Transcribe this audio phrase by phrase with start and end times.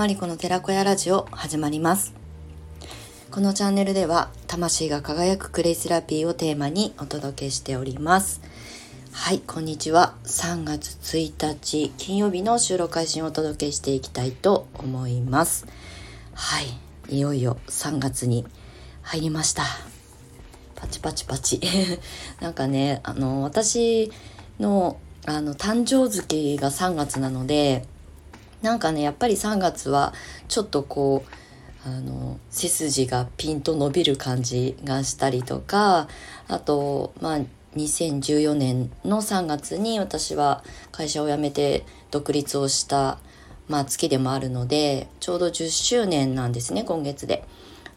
[0.00, 2.14] マリコの寺子屋ラジオ始まります。
[3.30, 8.40] このチャンネルでは魂が輝くクレイセラピーをテーマにお届けしております。
[9.12, 10.14] はいこんにちは。
[10.24, 15.66] 3月1日金曜日の収録配信をお届けしていきたいと思います。
[16.32, 18.46] はいいよいよ3月に
[19.02, 19.64] 入りました。
[20.76, 21.60] パチパチパチ。
[22.40, 24.10] なんかねあの私
[24.58, 27.84] のあの誕生月が3月なので
[28.62, 30.12] なんかねやっぱり3月は
[30.48, 36.08] ちょっとこうあの背筋がピンと伸びる感じがしたりとか
[36.48, 37.38] あとまあ
[37.76, 43.18] 2014年の3月に私は会社を辞めて独立をした、
[43.68, 47.44] まあ、月でもあるのでちょうど10周年なんですね今月で。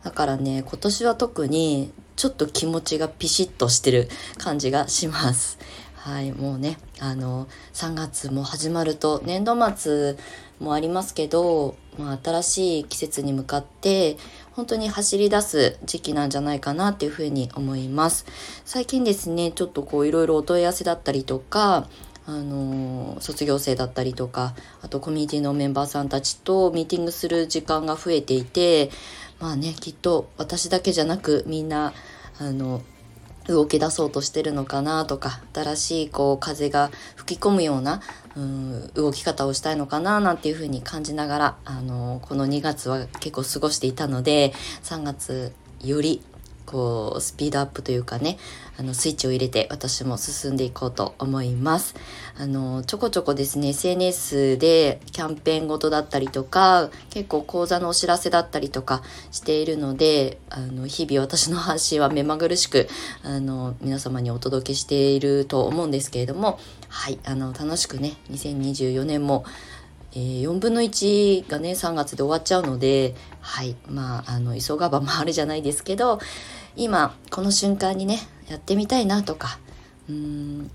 [0.03, 5.57] だからね今年は特にちょっと気持ちがピシッとしてる感じがします。
[6.03, 10.17] はい、もうね、あの、3月も始まると、年度末
[10.63, 14.17] もありますけど、まあ、新しい季節に向かって、
[14.53, 18.25] 本当に走り出す時期なんじゃないかなっていうふうに思います。
[18.65, 21.87] 最近ですね、ちょっとこういろいろお問い合わせだったりとか、
[22.25, 28.91] あの卒業生だったりとかあとコミュニティのメンバーさんたちとミーティングする時間が増えていて
[29.39, 31.93] まあねきっと私だけじゃなくみんな
[32.39, 32.81] あの
[33.47, 38.01] 動き出そうとしてるのかなとか新しいこう風が吹き込むような
[38.35, 46.21] うん動き方をしたいのかななんていうふうに感じながらあのこの2月は結構過ごしていたので3月より
[46.65, 48.37] こうスピードアップというかね
[48.77, 51.95] あのスイッチを入れて私も進んでいこうと思います。
[52.37, 62.87] あのちょこちょこですね SNS でキャンペーンごとだったりとか結構講座のお知らせだったりとかしているのであの日々私の発信は目まぐるしく
[63.23, 69.45] あの皆様にお届けしていると思うんですけれどもはいあの楽しくね2024年も
[70.15, 76.19] えー、4分の1がね3月で終わっちゃうのではいまああの急がば回るじゃないですけど
[76.75, 78.19] 今この瞬間にね
[78.49, 79.59] やってみたいなとか
[80.09, 80.71] うん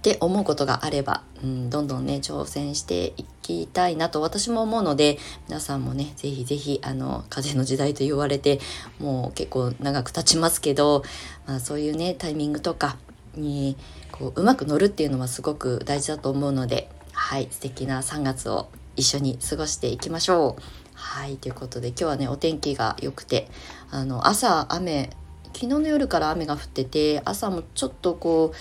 [0.00, 8.60] って思うことがあれば、うん、どんどんね挑戦していきたいなと私も思うので皆さんもね是非是非あの風の時代と言われて
[8.98, 11.02] もう結構長く経ちますけど、
[11.46, 12.96] まあ、そういうねタイミングとか
[13.34, 13.76] に
[14.10, 20.62] こううまく乗るっていうのはすごく大事だと思うのではい素敵な3月を一緒に過ごしていきましょう。
[21.00, 23.48] はいということで今日はねお天気が良くて
[23.90, 25.10] あの朝雨
[25.46, 28.52] 昨日の夜から雨が降ってて朝もちょっとこ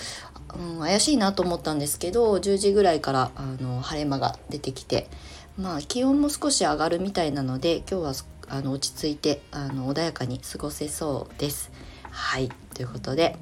[0.55, 5.07] う、うん、怪しいなと思ったんですけど10時ぐらいからあの晴れ間が出てきて
[5.57, 8.13] まあ気温も少し上がるみたいなので今日は
[8.47, 11.71] あの落ち着いてあの穏やかに過ごせそうです。
[12.09, 13.38] はいということで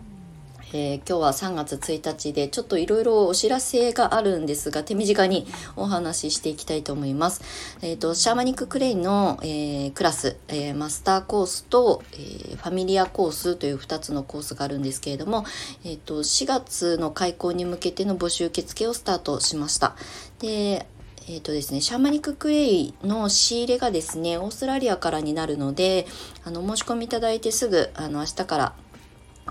[0.74, 7.42] えー、今日は3月1日でちょっといろいろお知らせがあるんですが手短にお話ししていきたいと思います。
[7.82, 15.46] えっ、ー、とシャーマニッククレイの、えー、クラス、えマスターコースと、えファミリアコースという2つのコースがあるんですけれども、
[15.86, 19.96] えっと4月の開講に向けての募集受付をスタートしました。
[20.40, 20.88] で
[21.30, 26.08] えっ、ー、とですね、シャーマニッククレイの仕入れがですね、オーストラリアからになるので、
[26.46, 28.74] あの、申し込みいただいてすぐ、あの、明日から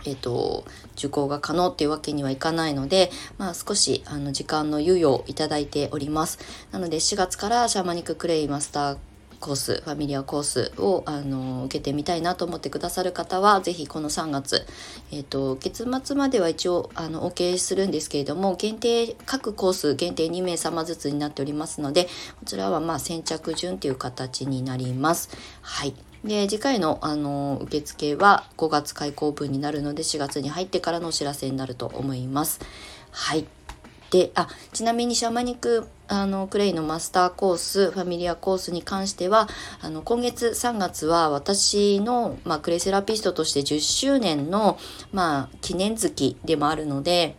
[0.05, 0.65] えーと、
[0.97, 6.39] 受講が可能っていうわけにはいかないので、まあ、少しあの時間の猶予をいただいております
[6.73, 8.99] なので4月からシャーマニッククレイマスター
[9.41, 14.67] コースファミリアコースをあの受けてみたいなと思ってくださる方は是非この3月、
[15.13, 22.11] えーと、月末までは一応あの OK するんですけれども限定各コース限定2名様ずつになっておりますのでこ
[22.47, 25.29] ちらはまあ先着順という形になります。
[25.63, 25.95] はい
[26.25, 32.61] で次回のあの受付は5月開講分になるので4月に入ってからのお知らせになると思います。
[33.11, 33.47] はい
[34.11, 39.49] であちなみにシャーマニックあのクレイのマスターコースファミリアコースに関しては
[39.81, 44.79] あの今月3月は私の、まあ、クレイセラピストとして10周年の、
[45.13, 47.37] まあ、記念月でもあるので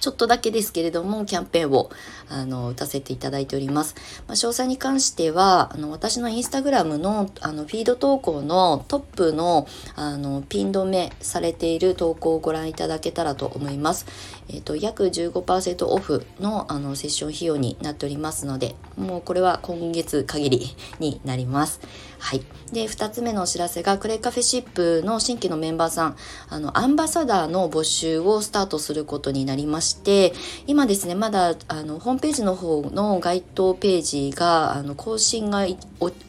[0.00, 1.90] ちょっとだけですけれども、キャンペーンを、
[2.28, 3.94] あの、打たせていただいております。
[4.26, 9.66] まあ、詳細に関しては、あの、私のインスタグラムの、あの、フィード投稿のトップの、
[9.96, 14.06] あの、ピン止めされている投稿をご覧いただけたらと思います。
[14.48, 21.80] えっ、と、約15%オフの、あの、セッション費用になっておりますので、もうこれは今月限りになります。
[22.18, 22.42] はい。
[22.72, 26.16] で、2つ目のお知らせが、クレイカフェシップの新規のメンバーさん、
[26.48, 30.32] あの、アンバサダーの募集をスタートすることになりまして、
[30.66, 35.66] 今ですね、まだ、あの、ホームームページの方の該当ページが、あの、更新が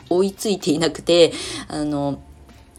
[0.09, 1.33] 追いついていなくて、
[1.67, 2.21] あの、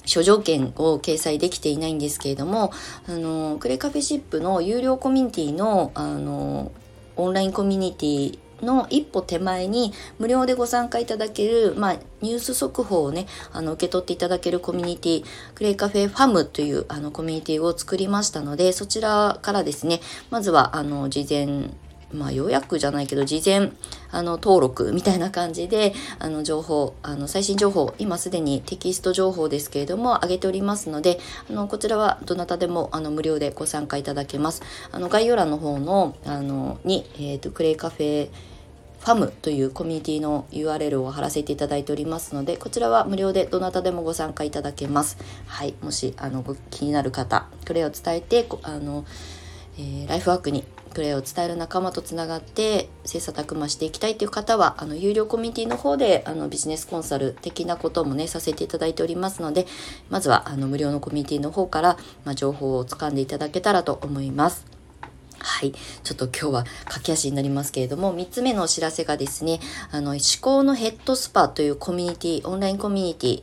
[0.07, 2.73] 諸条件を掲載できていないんですけれども、
[3.07, 6.73] あの、クレカフェシップの有料コミュニティの、あの、
[7.17, 15.25] オンラインコミュニティの一歩手前に無料でご参加いただける、まあ、ニュース速報をね、あの、受け取っていただけるコミュニティ、
[15.55, 21.71] クレイカフェファムというあのコミュニティを作りましたので、そちらからですね、まずは、あの、事前、
[22.13, 23.73] まあ、予約じゃないけど、事前、
[24.11, 34.63] あの、登録みたいな感じで、 あの、情報、あの、最新情報、今すでにテキスト情報ですけれども、上げておりますので、あの、こちらはどなたでも、あの、無料でご参加いただけます。
[34.93, 38.29] あの、概要欄の方の、あの、に、えっ、ー、と、クレイカフェ、
[39.01, 45.17] ファムというコミュニティの URL を貼らせていただいておりますので、こちらは無料でどなたでもご参加いただけます。
[45.47, 45.75] はい。
[45.81, 49.07] もし、あの、ご気になる方、クレイを伝えて、あの、
[49.79, 59.67] えー、ライフワークにプレーを伝える仲間とつながって切磋琢磨していきたいという方はあの有料コミュニティの方であのビジネスコンサル的なこともねさせていただいておりますので
[60.09, 64.67] まずはあの無料のコミュニティの方から、まあ、情報をつかんでいただけたらと思います。
[65.43, 65.73] はい。
[65.73, 69.59] ちょっと今日は駆け足になりますけれども、3つ目のお知らせがですね、
[69.91, 73.43] あの、思考のヘッドスパというコミュニティ、オンラインコミュニティ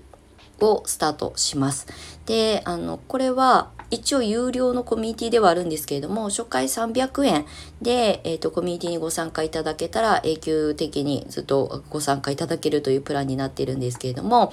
[0.65, 1.87] をスタートします。
[2.25, 7.45] で、あの、これは、一応有料のコミュニティではあるんですけれども、初回300円
[7.81, 14.51] で、えっ、ー、と、コミュニティにご参加いただけたら永久的にずっとご参加いただけるというプランになっているんですけれども、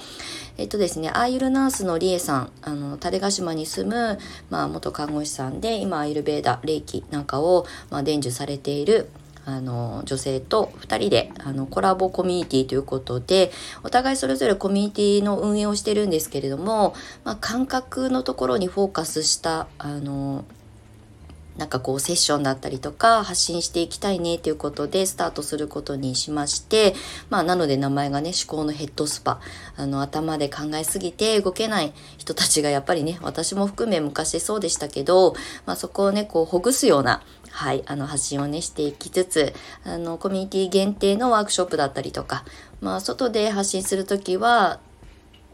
[0.57, 9.09] えっ、ー、とですね、アイルナースのリエさん、あの、種子島に住む、まあ、元看護師さんで、今、アイルベーダ、霊気なんかを、まあ、伝授されている、
[9.45, 13.51] あの女性と2人であのコラボコミュニティということで
[13.83, 20.45] お互いそれぞれコミュニティの運営をしてるんですけれども、まあ、感覚のところにフォーカスしたあの
[21.57, 26.93] なんかこうセッションだったりとか発信していきたいねということでスタートすることにしまして、
[27.29, 29.39] まあなので名前がね思考のヘッドスパ。
[29.77, 35.33] あの頭で考えすぎて動けない人たちがやっぱりね、私も含め昔そうでしたけど、
[35.65, 37.23] まあそこをね、こうほぐすような
[37.55, 39.53] はい、あの発信をねしていきつつ
[39.85, 42.43] あのコミュニティ限定のワークショップだったりとか、
[42.81, 44.81] まあ、外で発信するときは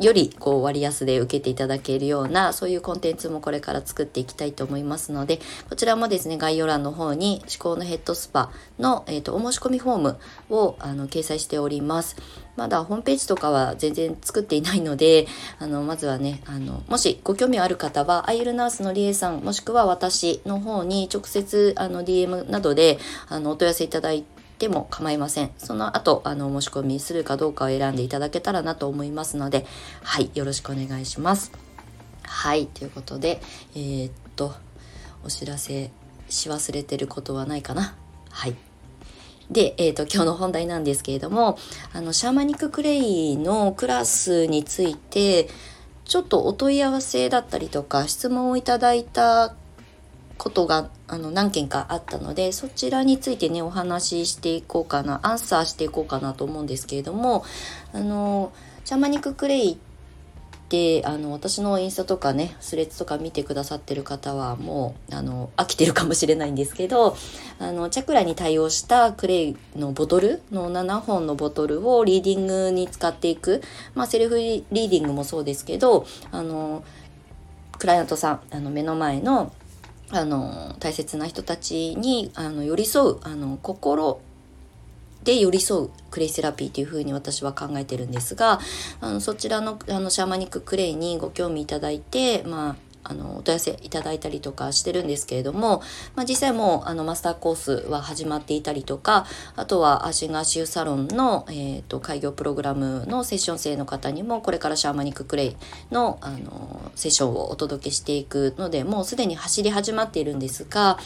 [0.02, 5.40] よりこう割安で受けていただけるようなそういうコンテンツもこれから作っていきたいと思いますので
[5.70, 10.20] こちらもですね概要欄の方に思考のヘッドスパの、えーと、お申し込みフォーム
[10.50, 12.18] をあの掲載しております。
[12.58, 15.26] まだホームページとかは全然作っていないので
[15.58, 23.00] あのまずはねあのもしご興味ある方はアイルナースのりえさんもしくは私の方に直接あの DM などで
[23.30, 25.52] あのお問い合わせいただいてても構いません。
[25.58, 29.66] その後、あの、申し込みするかどうかを選んでいただけたらなと思いますので、
[30.04, 31.52] はい、よろしくお願いします。
[32.22, 33.42] はい、ということで、
[33.74, 34.54] えー、っと、
[35.26, 35.92] お知らせ
[36.30, 37.96] し忘れてることはないかな？
[38.30, 38.56] はい。
[39.50, 41.58] で、えっ、と、今日の本題なんですけれども、
[41.92, 45.50] あの、シャーマニッククレイのクラスについて、
[46.06, 49.56] ちょっとお問い合わせだったりとか質問をいただいた
[50.42, 57.46] ことがあの何件かあったのでそちらについてねお話ししていこうかなアンサーしていこうかなと思うんですけれども
[57.94, 58.52] あの
[58.84, 59.78] シャーマニッククレイっ
[60.68, 67.16] てあの私のインスタとかねスレッズとか見てくださってる方はもうあの飽きてるかもしれないんですけど
[67.60, 73.62] あのチャクラに対応したクレイのボトルの7本のボトルをリーディングに使っていく、
[73.94, 76.84] まあ、セルフリーディングもそうですけどあの
[77.78, 79.54] クライアントさんあの目の前の
[80.12, 84.20] あの大切な人たちにあの寄り添うあの心
[85.24, 88.60] で寄り添うクレイセラピーというふうに私は考えてるんですが
[89.00, 92.76] あのそちらのあのシャーマニッククレイにご興味いただいて、まあ、
[93.12, 95.82] あのお問い合わせいただいたりとかしてるんですけれども、
[96.16, 99.26] まあ、実際もうあのマスターコースは始まっていたりとか
[99.56, 105.58] あとはアシンガーシューサロンの、えーと、開業プログラムのセッション生の方にもこれからシャーマニッククレイ
[105.92, 110.98] のあのセッションをお届けしていくのでもうすでに走り始まっているんですが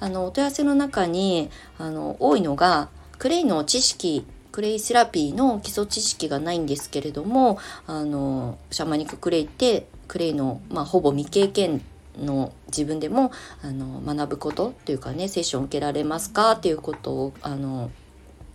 [0.00, 2.88] あのお問い合わせの中にあの多いのが
[3.18, 11.82] クレイの知識クレイセラピーの基礎知識がないんですけれどもあのシャーマニッククレイってクレイの、まあ、ほぼ未経験
[12.18, 13.32] の自分でも
[13.62, 16.52] あの学ぶことっていうかねセッション受けられますか？
[16.52, 17.90] っていうことをあの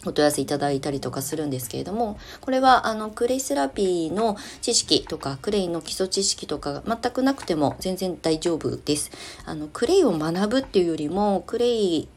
[0.06, 9.10] お問い合わせいただいたりとかするんですけれどもこれはあのクレイセラピーの知識とかクレイの基礎知識とか全くなくても全然大丈夫です。
[9.46, 12.08] あのクレイを学ぶっていうよりもクレイ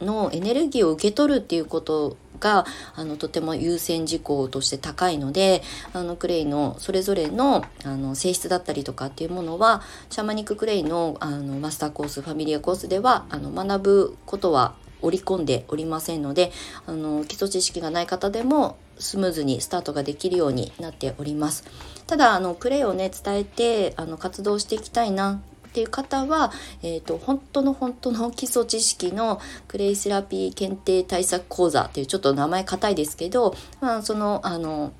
[0.00, 16.52] のエネルギーを受け取るっていうことがあのとても優先事項として高いのであのクレイのそれぞれのあの性質だったりとかっていうものはシャーマニッククレイのあのマスターコースファミリアコースではあの学ぶことは織り込んでおりませんので
[16.86, 21.64] あの基礎知識がない方でもスムーズにスタートができるようになっております。
[22.06, 25.40] ただあのクレイをね伝えてあの活動していきたいな
[25.78, 26.50] っていう方は、
[26.82, 34.92] えーと、本当の本当の基礎知識のクレイセラピー検定対策講座っていうちょっと名前硬いですけど、まあ、そのあの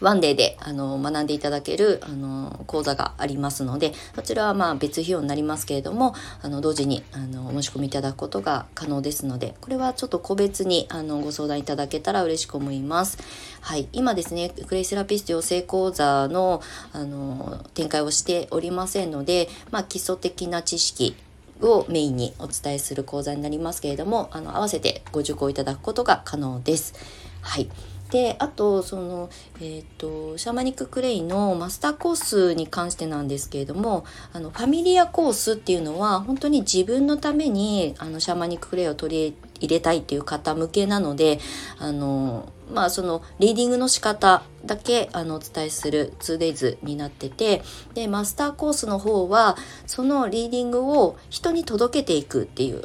[0.00, 13.18] ワンデーであの学んでいただけるあの講座がありますのでそちらはまあ別費用になりますけれどもあの同時にあのお申し込みいただくことが可能ですのでこれはちょっと個別にあのご相談いただけたら嬉しく思います。
[13.60, 16.62] はい、今ですねクレイセラピスト養成講座の
[16.92, 21.16] あの展開をしておりませんので、まあ、基礎的な知識
[21.60, 26.94] をメインにお伝えする講座になりますけれどもあの合わせてご受講いただくことが可能です。
[27.40, 27.68] はい
[28.10, 41.40] であとその、えーと、シャーマニッククレイのマスターコースに関してなんですけれどもあのファミリアコースっていうのは本当に自分のためにあのシャーマニッククレイを取り入れたいっていう方向けなので
[41.78, 47.62] あのまあそのリーディングの仕方だけあのお伝えする 2days になってて
[47.94, 52.84] でマスターコースの方はそのリーディングを人に届けていくっていう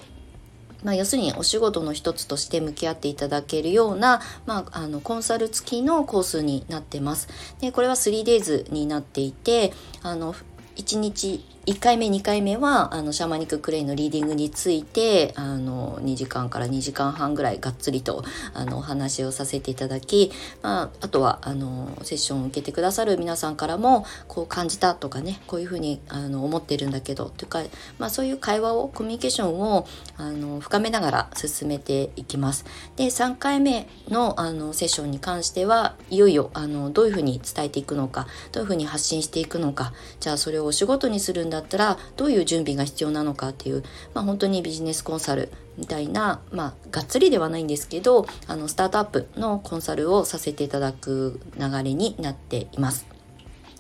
[0.83, 7.27] まあ、要するにお仕事の一つとして向き合っていただけるような、まあ、あのコンサル付きのコースになってます。
[7.59, 10.33] でこれは 3days になっていてあの
[10.75, 18.23] 1日1回目2回目はあのシャーマニッククレイのリーディングについてあの2時間から2時間半ぐらいがっつりと
[18.55, 20.31] あのお話をさせていただき、
[20.63, 27.61] まあ、あとはあのセッションを受けてくださる皆さんからもこう感じたとかねこういうふうにあの思ってるんだけどというか、
[27.99, 29.85] まあ、そういう会話をコミュニケーションを
[30.17, 32.65] あの深めながら進めていきます。
[32.95, 43.83] で3回目のあのセッションに関してはいよいよあのどういうふうに伝えていくのかどういうふうに発信していくのかじゃあそれをお仕事にするんだったらどういう準備が必要なのかっていう、
[44.15, 53.05] まあ、本当にビジネスコンサルみたいな、まあ、がっつりではないんですけどあのスタートアップのコンサルをさせていただく流れになっています。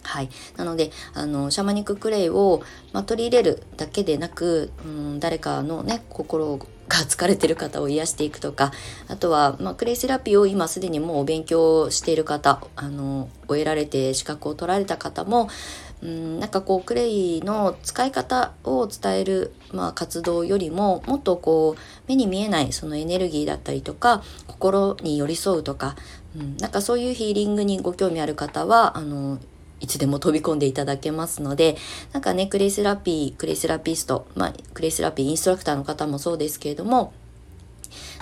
[0.03, 0.29] はい。
[0.57, 8.71] なので、あの、シャマニッククレイを、まあ、取り入れるだけでなく、うん、誰かのね、心が疲れてる方を癒していくとか、
[9.07, 15.49] あとは、まあ、クレイセラピーを今すでにもう勉強している方、あの、終えられて資格を取られた方も、
[16.03, 25.95] うんなんかこうクレイの使い方を伝える、まあ、活動よりももっとこう目に見えないそのエネルギーだったりとか心に寄り添うとか、
[26.35, 29.39] うん、なんかそういうヒーリングにご興味ある方はあの
[29.81, 31.75] いつでも飛び込んでいただけますので、
[32.13, 37.13] なんかね、クレイセラピー、クレイセラピスト、まあ、クレイセラピーインストラクターの方もそうですけれども、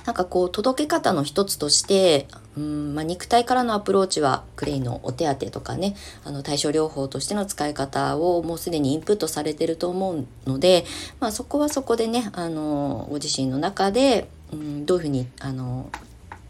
[0.05, 2.27] なんかこう届け方の一つとして
[2.57, 10.83] うんまあ、肉体からのアプローチはクレイのお手当とかねあの対症療法としての使い方をもうすでにインプットされてると思うので、
[11.21, 15.89] まあ、そこはそこでねあのご自身の中で、うん、どういうふうにあの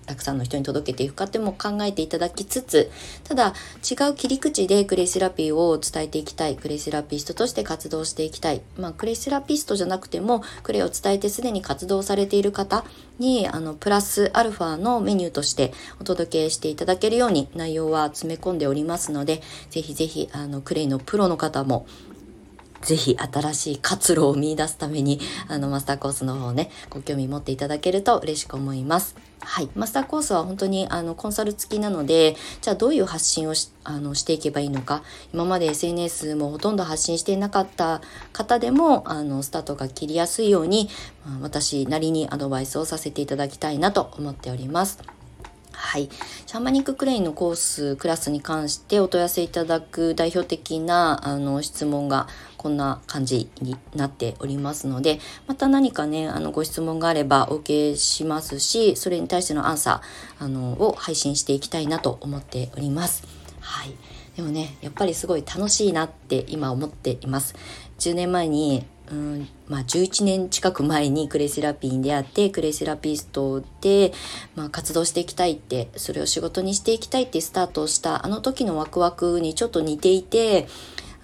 [0.09, 2.89] たくさんの人に届けていくかっても考えていただきつつ
[3.23, 3.53] ただ
[3.89, 8.61] 違う切り口でクレイセラピーを伝えていきたいクレイセラピストとして活動していきたい。
[8.75, 12.85] まあクレイセラピストじゃなくてもクレイを伝えてすでに活動されている方
[13.19, 21.85] にあのプラスアルファのメニューとしてお届けしていただけるように内容は詰め込んでおりますのでぜひぜひあのクレイのプロの方も
[22.81, 29.15] ぜひ新しい活路を見出すために、あの、マスターコースの方をね、ご興味持っていただけると嬉しく思います。
[29.41, 29.69] はい。
[29.73, 38.01] マスターコースは本当に、あの、コンサル付きなので、じゃあどういう発信をし、あの、していけばいいのか、今まで SNS もほとんど発信していなかった
[38.33, 40.89] 方でも、あの、スタートが切りやすいように、
[41.41, 45.18] 私なりにアドバイスをさせていただきたいなと思っております。
[45.89, 46.07] はい。
[46.45, 52.27] シャーマニッククレイのコース、クラスに関してお問い合わせいただく代表的なあの質問が
[52.57, 63.23] こんな感じになっておりますので、また何かね、あのご質問があればお受けしますし、それに対してのアンサーあのを配信していきたいなと思っております。
[63.59, 63.95] はい。
[64.35, 67.55] でもね、やっぱりすごい楽しいなって今思っています。
[67.97, 74.13] 10年前にうんまあ、11年近く前にクレイセラピーに出会ってクレイセラピストで、
[74.55, 80.67] まあ、活動していきたいってそれを仕事にしていきたいってスタートしたあの時のワクワクにちょっと似ていて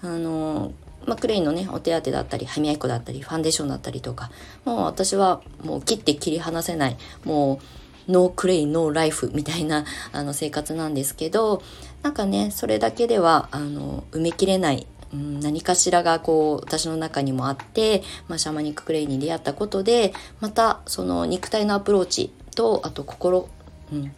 [0.02, 0.72] あの
[1.06, 4.30] まあ、クレイのねお手当だったり歯磨き粉だったりファンデーションだったりとか
[4.64, 7.60] もう私はもう切って切り離せないも
[8.08, 11.62] う no clay no life みたいなあの生活なんですけど
[12.02, 23.48] なんかねそれだけではあの埋めきれないうん、何かしらがこう私の中にもあって、まあ、シャーマニッククレイに出会ったことでまたその肉体のアプローチとあと心、
[23.92, 24.12] うん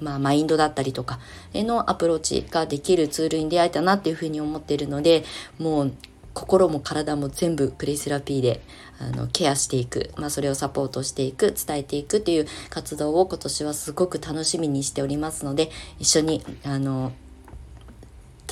[0.00, 1.20] まあ、マインドだったりとか
[1.54, 5.24] へのアプローチができるツールに出会えたなっていうふうに思っているので
[5.58, 5.92] もう
[6.34, 8.62] 心も体も全部クレイセラピーで
[8.98, 17.12] あのケアしていく、まあ、それをサポートしていく伝えていくっていう活動を今年はすごく楽しみにしておりますので一緒にあの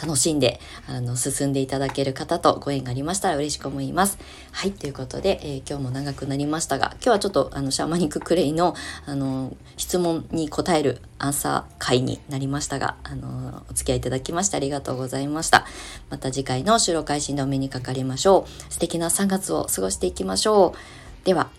[0.00, 4.18] 楽しんで、あの、進んでいただける方とご縁がありましたら嬉しく思います。
[4.52, 8.74] はい、ということで、えー、今日も長くなりましたが、今日はちょっと、あの、シャーマニッククレイの、
[9.06, 15.66] あの、質問に答えるアンサー会になりましたが、あの、お付き合いいただきましてありがとうございました。
[16.08, 18.72] また次回の収録配信でお目にかかりましょう。
[18.72, 20.74] 素敵な3月を過ごしていきましょ
[21.22, 21.26] う。
[21.26, 21.50] では、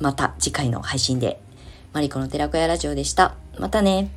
[0.00, 1.40] また次回の配信で、
[1.92, 3.34] マリコの寺子屋ラジオでした。
[3.58, 4.10] またね。